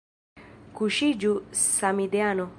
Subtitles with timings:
[0.79, 2.49] Kuŝiĝu samideano!